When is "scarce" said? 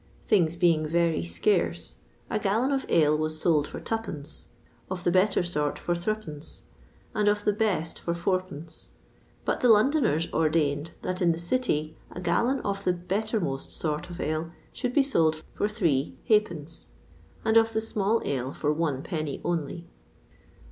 1.23-1.97